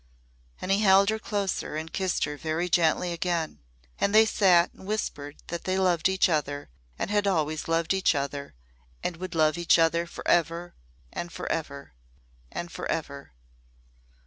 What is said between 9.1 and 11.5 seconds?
would love each other forever and